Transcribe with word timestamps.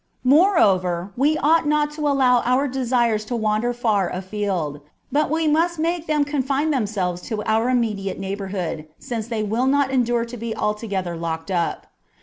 Moreover, 0.23 1.13
we 1.15 1.37
ought 1.37 1.67
not 1.67 1.91
to 1.91 2.07
allow 2.07 2.41
our 2.41 2.67
desires 2.67 3.23
to 3.25 3.35
wander 3.35 3.71
far 3.71 4.09
afield, 4.09 4.79
but 5.11 5.29
we 5.29 5.47
must 5.47 5.77
make 5.77 6.07
them 6.07 6.25
confine 6.25 6.71
themselves 6.71 7.21
to 7.29 7.43
our 7.43 7.69
immediate 7.69 8.17
neighbourhood, 8.17 8.87
since 8.97 9.27
they 9.27 9.43
will 9.43 9.67
not 9.67 9.91
endure 9.91 10.25
to 10.25 10.37
be 10.37 10.55
altogether 10.57 11.15
locked 11.15 11.51
up. 11.51 11.85